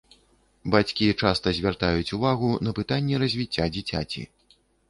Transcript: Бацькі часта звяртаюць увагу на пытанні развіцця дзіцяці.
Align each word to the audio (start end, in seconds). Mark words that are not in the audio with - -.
Бацькі 0.75 1.09
часта 1.25 1.53
звяртаюць 1.59 2.15
увагу 2.19 2.49
на 2.69 2.75
пытанні 2.81 3.23
развіцця 3.25 3.71
дзіцяці. 3.77 4.27